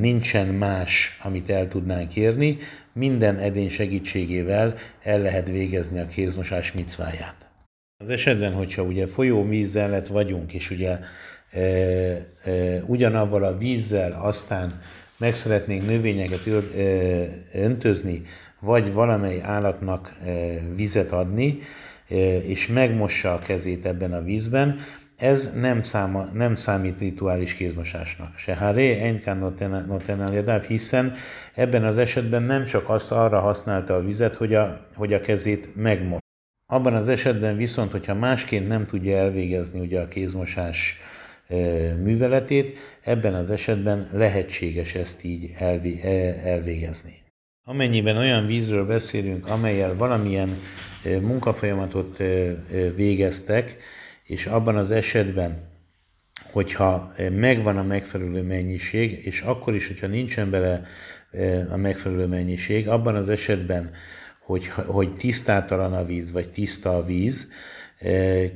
nincsen 0.00 0.46
más, 0.46 1.18
amit 1.22 1.50
el 1.50 1.68
tudnánk 1.68 2.16
érni, 2.16 2.58
minden 2.92 3.38
edény 3.38 3.70
segítségével 3.70 4.78
el 5.02 5.20
lehet 5.20 5.48
végezni 5.48 6.00
a 6.00 6.06
kézmosás 6.06 6.72
micváját. 6.72 7.34
Az 7.96 8.08
esetben, 8.08 8.52
hogyha 8.52 8.82
ugye 8.82 9.06
folyó 9.06 9.48
vízzel 9.48 10.02
vagyunk, 10.08 10.52
és 10.52 10.70
ugye 10.70 10.98
e, 11.50 11.60
e, 11.60 12.22
ugyanavval 12.86 13.44
a 13.44 13.58
vízzel 13.58 14.20
aztán 14.22 14.80
meg 15.16 15.34
szeretnénk 15.34 15.86
növényeket 15.86 16.48
öntözni, 17.52 18.22
vagy 18.60 18.92
valamely 18.92 19.40
állatnak 19.42 20.14
vizet 20.74 21.12
adni, 21.12 21.58
és 22.42 22.66
megmossa 22.66 23.34
a 23.34 23.38
kezét 23.38 23.86
ebben 23.86 24.12
a 24.12 24.22
vízben, 24.22 24.78
ez 25.22 25.52
nem, 25.54 25.82
száma, 25.82 26.28
nem 26.32 26.54
számít 26.54 26.98
rituális 26.98 27.54
kézmosásnak. 27.54 28.36
Se 28.36 28.54
haré 28.54 29.00
enkán 29.00 29.54
notenál 29.86 30.60
hiszen 30.60 31.14
ebben 31.54 31.84
az 31.84 31.98
esetben 31.98 32.42
nem 32.42 32.64
csak 32.64 32.88
azt 32.88 33.12
arra 33.12 33.40
használta 33.40 33.94
a 33.94 34.04
vizet, 34.04 34.34
hogy 34.34 34.54
a, 34.54 34.86
hogy 34.94 35.12
a 35.12 35.20
kezét 35.20 35.76
megmos. 35.76 36.20
Abban 36.66 36.94
az 36.94 37.08
esetben 37.08 37.56
viszont, 37.56 37.90
hogyha 37.90 38.14
másként 38.14 38.68
nem 38.68 38.86
tudja 38.86 39.16
elvégezni 39.16 39.80
ugye 39.80 40.00
a 40.00 40.08
kézmosás 40.08 41.00
műveletét, 42.02 42.78
ebben 43.00 43.34
az 43.34 43.50
esetben 43.50 44.08
lehetséges 44.12 44.94
ezt 44.94 45.24
így 45.24 45.54
elvégezni. 46.44 47.14
Amennyiben 47.64 48.16
olyan 48.16 48.46
vízről 48.46 48.86
beszélünk, 48.86 49.46
amelyel 49.46 49.96
valamilyen 49.96 50.50
munkafolyamatot 51.20 52.22
végeztek, 52.94 53.76
és 54.32 54.46
abban 54.46 54.76
az 54.76 54.90
esetben, 54.90 55.70
hogyha 56.50 57.12
megvan 57.30 57.76
a 57.76 57.82
megfelelő 57.82 58.42
mennyiség, 58.42 59.26
és 59.26 59.40
akkor 59.40 59.74
is, 59.74 59.86
hogyha 59.86 60.06
nincsen 60.06 60.50
bele 60.50 60.86
a 61.70 61.76
megfelelő 61.76 62.26
mennyiség, 62.26 62.88
abban 62.88 63.16
az 63.16 63.28
esetben, 63.28 63.90
hogy, 64.40 64.68
hogy 64.68 65.12
tisztátalan 65.14 65.92
a 65.92 66.04
víz, 66.04 66.32
vagy 66.32 66.50
tiszta 66.50 66.96
a 66.96 67.04
víz, 67.04 67.50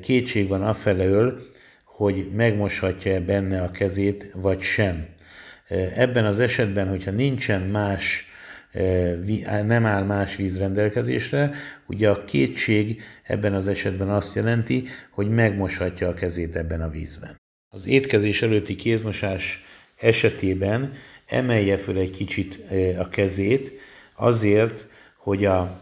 kétség 0.00 0.48
van 0.48 0.62
afelől, 0.62 1.38
hogy 1.84 2.30
megmoshatja 2.32 3.24
benne 3.24 3.62
a 3.62 3.70
kezét, 3.70 4.30
vagy 4.34 4.60
sem. 4.60 5.06
Ebben 5.94 6.24
az 6.24 6.38
esetben, 6.38 6.88
hogyha 6.88 7.10
nincsen 7.10 7.62
más 7.62 8.28
nem 9.66 9.86
áll 9.86 10.02
más 10.02 10.36
víz 10.36 10.58
rendelkezésre, 10.58 11.54
ugye 11.86 12.10
a 12.10 12.24
kétség 12.24 13.02
ebben 13.22 13.54
az 13.54 13.66
esetben 13.66 14.08
azt 14.08 14.34
jelenti, 14.34 14.84
hogy 15.10 15.28
megmoshatja 15.28 16.08
a 16.08 16.14
kezét 16.14 16.56
ebben 16.56 16.82
a 16.82 16.88
vízben. 16.88 17.36
Az 17.74 17.86
étkezés 17.86 18.42
előtti 18.42 18.76
kézmosás 18.76 19.64
esetében 19.96 20.92
emelje 21.26 21.76
föl 21.76 21.98
egy 21.98 22.10
kicsit 22.10 22.60
a 22.98 23.08
kezét, 23.08 23.72
azért, 24.14 24.86
hogy 25.16 25.44
a, 25.44 25.80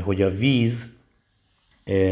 hogy 0.00 0.22
a 0.22 0.30
víz 0.30 0.92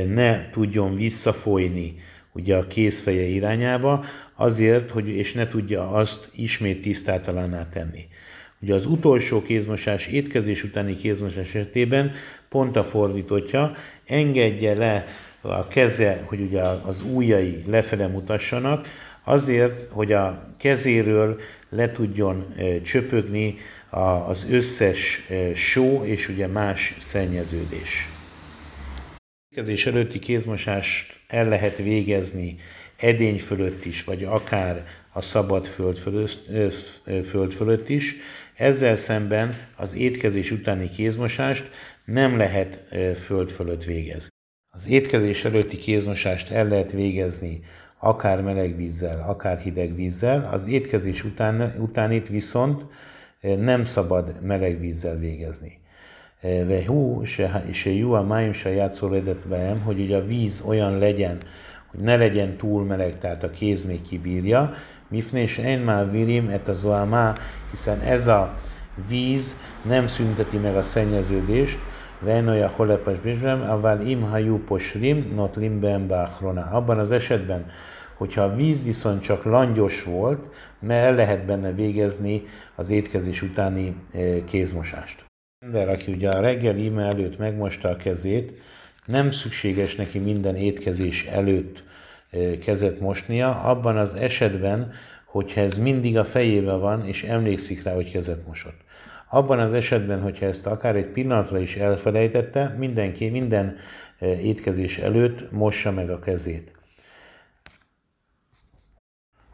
ne 0.07 0.51
tudjon 0.51 0.95
visszafolyni 0.95 1.95
ugye 2.33 2.57
a 2.57 2.67
kézfeje 2.67 3.23
irányába, 3.23 4.05
azért, 4.35 4.91
hogy, 4.91 5.09
és 5.09 5.33
ne 5.33 5.47
tudja 5.47 5.91
azt 5.91 6.29
ismét 6.35 6.81
tisztátalanná 6.81 7.69
tenni. 7.69 8.09
Ugye 8.63 8.75
az 8.75 8.87
utolsó 8.87 9.43
kézmosás, 9.43 10.07
étkezés 10.07 10.65
utáni 10.65 10.97
kézmosás 10.97 11.55
esetében 11.55 12.13
pont 12.49 12.77
a 12.77 12.85
fordítottja, 12.85 13.73
engedje 14.07 14.75
le 14.75 15.07
a 15.41 15.69
keze, 15.69 16.23
hogy 16.25 16.41
ugye 16.41 16.63
az 16.63 17.05
ujjai 17.13 17.63
lefele 17.67 18.07
mutassanak, 18.07 18.87
azért, 19.25 19.87
hogy 19.91 20.13
a 20.13 20.55
kezéről 20.59 21.41
le 21.69 21.93
tudjon 21.93 22.55
csöpögni 22.85 23.57
az 24.27 24.47
összes 24.51 25.27
só 25.55 26.05
és 26.05 26.29
ugye 26.29 26.47
más 26.47 26.97
szennyeződés. 26.99 28.09
Étkezés 29.49 29.87
előtti 29.87 30.19
kézmosást 30.19 31.15
el 31.29 31.49
lehet 31.49 31.77
végezni 31.77 32.57
edény 32.97 33.39
fölött 33.39 33.85
is, 33.85 34.05
vagy 34.05 34.25
akár 34.25 34.87
a 35.13 35.21
szabad 35.21 35.67
föld 35.67 35.97
fölött, 35.97 36.51
föld 37.25 37.53
fölött 37.53 37.89
is. 37.89 38.17
Ezzel 38.57 38.97
szemben 38.97 39.55
az 39.77 39.95
étkezés 39.95 40.51
utáni 40.51 40.91
kézmosást 40.91 41.71
nem 42.05 42.37
lehet 42.37 42.85
föld 43.25 43.51
fölött 43.51 43.85
végezni. 43.85 44.29
Az 44.71 44.89
étkezés 44.89 45.45
előtti 45.45 45.77
kézmosást 45.77 46.51
el 46.51 46.69
lehet 46.69 46.93
végezni 46.93 47.63
akár 47.99 48.43
meleg 48.43 48.77
vízzel, 48.77 49.25
akár 49.29 49.59
hideg 49.59 49.95
vízzel. 49.95 50.49
Az 50.53 50.67
étkezés 50.67 51.25
után, 51.25 51.75
utánit 51.79 52.29
viszont 52.29 52.85
nem 53.41 53.85
szabad 53.85 54.43
meleg 54.43 54.81
vízzel 54.81 55.17
végezni. 55.17 55.79
Vehu 56.43 57.25
se 57.25 57.93
jó 57.93 58.13
a 58.13 58.23
májum 58.23 58.53
se 58.53 58.71
játszóledet 58.71 59.49
beem, 59.49 59.81
hogy 59.81 60.01
ugye 60.01 60.17
a 60.17 60.25
víz 60.25 60.63
olyan 60.67 60.99
legyen, 60.99 61.39
hogy 61.87 62.01
ne 62.01 62.17
legyen 62.17 62.57
túl 62.57 62.85
meleg, 62.85 63.19
tehát 63.19 63.45
a 63.45 63.51
kéz 63.51 63.85
még 63.85 64.03
kibírja. 64.03 64.75
Mifné 65.11 65.47
se 65.47 65.63
én 65.63 65.79
már 65.79 66.11
virim 66.11 66.49
et 66.49 66.69
a 66.69 66.75
zoamá, 66.75 67.35
hiszen 67.71 68.01
ez 68.01 68.27
a 68.27 68.59
víz 69.09 69.57
nem 69.83 70.07
szünteti 70.07 70.57
meg 70.57 70.77
a 70.77 70.83
szennyeződést, 70.83 71.79
Venoja 72.21 72.69
holepas 72.69 73.21
bizsem, 73.21 73.71
aval 73.71 74.01
im 74.01 74.23
hajú 74.23 74.59
posrim, 74.65 75.33
not 75.35 75.57
limben 75.57 76.07
báchrona. 76.07 76.69
Abban 76.71 76.99
az 76.99 77.11
esetben, 77.11 77.71
hogyha 78.15 78.43
a 78.43 78.55
víz 78.55 78.85
viszont 78.85 79.23
csak 79.23 79.45
langyos 79.45 80.03
volt, 80.03 80.47
mert 80.81 81.05
el 81.05 81.15
lehet 81.15 81.45
benne 81.45 81.73
végezni 81.73 82.43
az 82.75 82.91
étkezés 82.91 83.43
utáni 83.43 83.97
kézmosást 84.45 85.25
ember, 85.65 85.89
aki 85.89 86.13
ugye 86.13 86.31
a 86.31 86.41
reggel 86.41 86.77
íme 86.77 87.03
előtt 87.03 87.39
megmosta 87.39 87.89
a 87.89 87.97
kezét, 87.97 88.63
nem 89.07 89.31
szükséges 89.31 89.95
neki 89.95 90.19
minden 90.19 90.57
étkezés 90.57 91.25
előtt 91.25 91.83
kezet 92.61 93.01
mosnia, 93.01 93.61
abban 93.61 93.97
az 93.97 94.15
esetben, 94.15 94.93
hogyha 95.25 95.61
ez 95.61 95.79
mindig 95.79 96.19
a 96.19 96.25
fejében 96.25 96.79
van, 96.79 97.07
és 97.07 97.23
emlékszik 97.23 97.83
rá, 97.83 97.95
hogy 97.95 98.11
kezet 98.11 98.47
mosott. 98.47 98.79
Abban 99.29 99.59
az 99.59 99.73
esetben, 99.73 100.21
hogyha 100.21 100.47
ezt 100.47 100.67
akár 100.67 100.97
egy 100.97 101.07
pillanatra 101.07 101.59
is 101.59 101.77
elfelejtette, 101.77 102.75
mindenki 102.79 103.29
minden 103.29 103.77
étkezés 104.21 104.99
előtt 104.99 105.53
mossa 105.53 105.91
meg 105.91 106.11
a 106.11 106.19
kezét. 106.19 106.73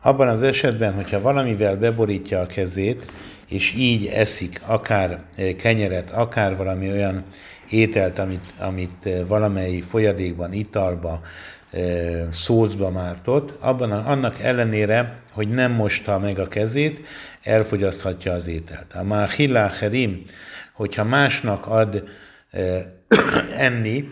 Abban 0.03 0.29
az 0.29 0.43
esetben, 0.43 0.95
hogyha 0.95 1.21
valamivel 1.21 1.77
beborítja 1.77 2.41
a 2.41 2.47
kezét, 2.47 3.13
és 3.49 3.75
így 3.75 4.07
eszik 4.07 4.61
akár 4.67 5.25
kenyeret, 5.59 6.11
akár 6.11 6.57
valami 6.57 6.91
olyan 6.91 7.25
ételt, 7.71 8.19
amit, 8.19 8.53
amit 8.59 9.09
valamely 9.27 9.81
folyadékban, 9.81 10.53
italba, 10.53 11.21
szócba 12.31 12.91
mártott, 12.91 13.55
abban 13.61 13.93
annak 13.93 14.41
ellenére, 14.41 15.21
hogy 15.31 15.49
nem 15.49 15.73
mosta 15.73 16.19
meg 16.19 16.39
a 16.39 16.49
kezét, 16.49 17.07
elfogyaszthatja 17.43 18.33
az 18.33 18.47
ételt. 18.47 18.95
A 18.95 19.03
már 19.03 19.29
herim, 19.79 20.25
hogyha 20.73 21.05
másnak 21.05 21.67
ad 21.67 22.03
enni, 23.69 24.09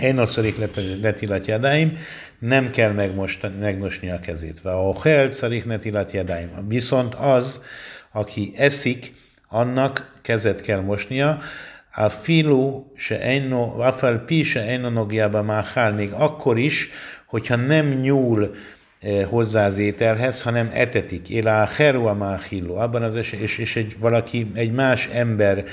Enoszarik 0.00 0.56
letilat 1.02 1.46
jadáim, 1.46 1.98
nem 2.38 2.70
kell 2.70 2.92
megmosni 3.58 4.10
a 4.10 4.20
kezét. 4.20 4.64
A 4.64 5.00
hel 5.02 5.32
szarik 5.32 5.64
netilat 5.64 6.12
jadáim. 6.12 6.68
Viszont 6.68 7.14
az, 7.14 7.62
aki 8.12 8.52
eszik, 8.56 9.14
annak 9.48 10.18
kezet 10.22 10.60
kell 10.60 10.80
mosnia, 10.80 11.38
Afilu 11.96 12.84
se'enno, 12.96 13.78
afel 13.78 14.18
pi 14.18 14.42
se'enno 14.42 14.88
nogjába 14.88 15.42
máhál, 15.42 15.92
még 15.92 16.12
akkor 16.12 16.58
is, 16.58 16.88
hogyha 17.26 17.56
nem 17.56 17.88
nyúl 17.88 18.54
eh, 19.00 19.26
hozzá 19.28 19.66
az 19.66 19.78
ételhez, 19.78 20.42
hanem 20.42 20.70
etetik. 20.72 21.28
Élá 21.30 21.68
herua 21.76 22.14
máhillu, 22.14 22.74
abban 22.74 23.02
az 23.02 23.16
esetben 23.16 23.46
és, 23.46 23.58
és 23.58 23.76
egy, 23.76 23.96
valaki, 23.98 24.50
egy 24.54 24.72
más 24.72 25.08
ember 25.12 25.64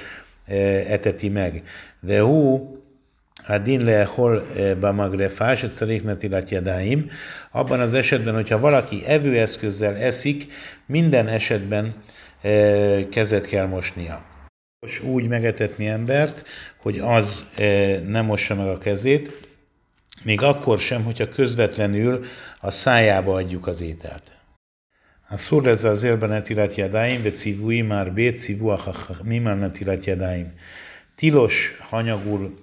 eh, 0.45 0.91
eteti 0.91 1.29
meg. 1.29 1.63
De 1.99 2.21
hú, 2.21 2.75
Adin 3.47 3.83
lehol 3.83 4.47
eh, 4.55 4.75
bamagrefás, 4.75 5.65
szerék 5.69 6.03
netilatjadáim. 6.03 7.09
Abban 7.51 7.79
az 7.79 7.93
esetben, 7.93 8.33
hogyha 8.33 8.59
valaki 8.59 9.03
evőeszközzel 9.07 9.95
eszik, 9.95 10.47
minden 10.85 11.27
esetben 11.27 11.93
kezet 13.09 13.47
kell 13.47 13.65
mosnia. 13.65 14.30
Most 14.85 15.03
úgy 15.03 15.27
megetetni 15.27 15.87
embert, 15.87 16.43
hogy 16.77 16.99
az 16.99 17.45
nem 18.07 18.25
mossa 18.25 18.55
meg 18.55 18.67
a 18.67 18.77
kezét, 18.77 19.47
még 20.23 20.41
akkor 20.41 20.79
sem, 20.79 21.03
hogyha 21.03 21.29
közvetlenül 21.29 22.25
a 22.59 22.71
szájába 22.71 23.33
adjuk 23.33 23.67
az 23.67 23.81
ételt. 23.81 24.31
Netilat 26.19 26.75
jadáim, 26.75 27.21
de 27.21 27.29
civui 27.29 27.81
már 27.81 28.13
bé, 28.13 28.29
civu 28.29 28.67
a 28.67 28.95
mimán 29.23 29.57
netilat 29.57 30.03
jadáim. 30.03 30.53
Tilos 31.15 31.77
hanyagul 31.79 32.57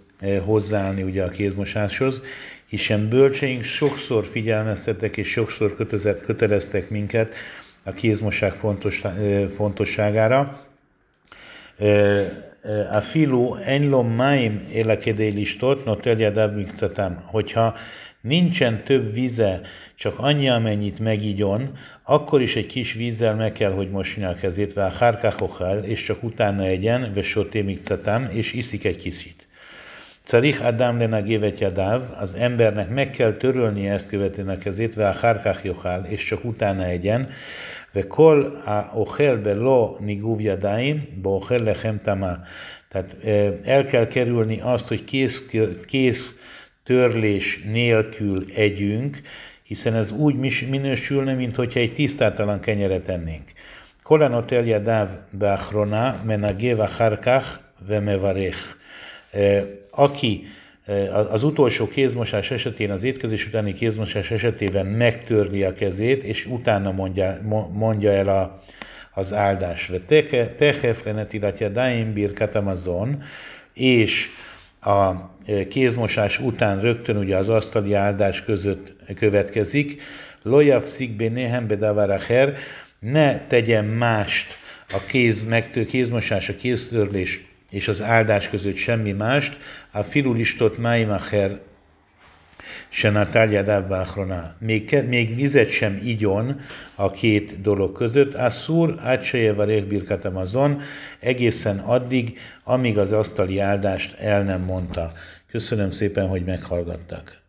hozzáállni 0.45 1.03
ugye 1.03 1.25
a 1.25 1.29
kézmosáshoz, 1.29 2.23
hiszen 2.67 3.09
bölcseink 3.09 3.63
sokszor 3.63 4.27
figyelmeztettek 4.27 5.17
és 5.17 5.29
sokszor 5.29 5.77
köteleztek 6.27 6.91
minket 6.91 7.35
a 7.83 7.93
kézmosság 7.93 8.53
fontos, 8.53 9.03
fontosságára. 9.55 10.67
A 12.93 13.01
filu 13.01 13.55
enlom 13.55 14.09
máim 14.09 14.63
élekedélistot, 14.73 15.85
no 15.85 15.97
teljadav 15.97 16.55
mikcetem, 16.55 17.23
hogyha 17.25 17.77
nincsen 18.21 18.85
több 18.85 19.13
vize, 19.13 19.61
csak 19.95 20.19
annyi, 20.19 20.49
amennyit 20.49 20.99
megigyon, 20.99 21.73
akkor 22.03 22.43
is 22.43 22.57
egy 22.57 22.67
kis 22.67 22.93
vízzel 22.93 23.35
meg 23.35 23.53
kell, 23.53 23.73
hogy 23.73 23.91
mosni 23.91 24.25
a 24.25 24.35
kezét, 24.35 24.73
vá 24.73 24.93
hárkáhochel, 24.99 25.85
és 25.85 26.03
csak 26.03 26.23
utána 26.23 26.65
egyen, 26.65 27.13
ve 27.15 27.23
soté 27.23 27.61
mikcetem, 27.61 28.29
és 28.33 28.53
iszik 28.53 28.85
egy 28.85 28.97
kicsit. 28.97 29.47
Carich 30.23 30.65
Adam 30.65 30.99
lena 30.99 31.23
gévet 31.23 31.61
jadáv, 31.61 32.03
az 32.21 32.35
embernek 32.35 32.89
meg 32.89 33.11
kell 33.11 33.33
törölnie 33.33 33.93
ezt 33.93 34.09
követően 34.09 34.49
a 34.49 34.59
kezét, 34.59 34.97
a 34.97 35.13
hárkák 35.13 35.73
és 36.09 36.25
csak 36.25 36.45
utána 36.45 36.85
egyen, 36.85 37.31
וכל 37.94 38.56
האוכל 38.64 39.36
בלא 39.36 39.98
ניגוב 40.00 40.42
ידיים, 40.42 41.00
באוכל 41.22 41.58
לחם 41.58 41.96
טמא. 42.04 42.34
Tehát 42.94 43.16
el 43.64 43.86
kell 43.86 44.08
kerülni 44.08 44.60
azt, 44.62 44.88
hogy 44.88 45.04
kész, 45.04 45.42
kész 45.88 46.40
törlés 46.84 47.64
nélkül 47.72 48.46
együnk, 48.56 49.22
hiszen 49.64 49.96
ez 49.96 50.12
úgy 50.12 50.36
minősülne, 50.70 51.34
mint 51.34 51.56
hogyha 51.56 51.80
egy 51.80 51.94
tisztátalan 51.94 52.60
kenyeret 52.60 53.10
ennénk. 53.10 53.44
Kolanot 54.04 54.52
eljadav 54.52 55.10
beachrona 55.30 56.22
menagéva 56.26 56.88
harkach 56.88 57.48
vemevarech. 57.88 58.60
Aki 59.90 60.48
az 61.31 61.45
utolsó 61.45 61.89
kézmosás 61.89 62.51
esetén, 62.51 62.91
az 62.91 63.03
étkezés 63.03 63.47
utáni 63.47 63.73
kézmosás 63.73 64.31
esetében 64.31 64.87
megtörli 64.87 65.63
a 65.63 65.73
kezét, 65.73 66.23
és 66.23 66.47
utána 66.47 66.93
mondja, 66.93 67.41
mondja 67.73 68.13
el 68.13 68.29
a, 68.29 68.63
az 69.15 69.33
áldásra. 69.33 69.97
Tehef 70.59 71.05
lenetilatja 71.05 71.69
daim 71.69 72.13
bir 72.13 72.33
katamazon, 72.33 73.23
és 73.73 74.29
a 74.81 75.13
kézmosás 75.69 76.41
után 76.41 76.81
rögtön 76.81 77.17
ugye 77.17 77.37
az 77.37 77.49
asztali 77.49 77.95
áldás 77.95 78.45
között 78.45 78.93
következik, 79.17 80.03
lojav 80.43 80.85
szikbe 80.85 81.29
nehem 81.29 81.67
bedavaracher, 81.67 82.57
ne 82.99 83.47
tegyen 83.47 83.85
mást 83.85 84.53
a 84.91 85.01
kéz, 85.07 85.45
megtő, 85.45 85.85
kézmosás, 85.85 86.49
a 86.49 86.57
kéztörlés 86.57 87.48
és 87.71 87.89
az 87.89 88.03
áldás 88.03 88.49
között 88.49 88.77
semmi 88.77 89.13
mást, 89.13 89.59
a 89.91 90.03
filulistot 90.03 90.79
máimacher 90.79 91.61
Senatál 92.89 93.51
Yadav 93.51 93.87
Bachrona. 93.87 94.55
Még, 94.59 95.05
még 95.09 95.35
vizet 95.35 95.71
sem 95.71 96.01
igyon 96.05 96.61
a 96.95 97.11
két 97.11 97.61
dolog 97.61 97.93
között. 97.93 98.35
Asszúr, 98.35 98.95
átseje 99.03 99.53
varég 99.53 99.85
birkatam 99.85 100.37
azon, 100.37 100.83
egészen 101.19 101.79
addig, 101.79 102.39
amíg 102.65 102.99
az 102.99 103.13
asztali 103.13 103.59
áldást 103.59 104.19
el 104.19 104.43
nem 104.43 104.61
mondta. 104.61 105.13
Köszönöm 105.47 105.91
szépen, 105.91 106.29
hogy 106.29 106.45
meghallgattak. 106.45 107.48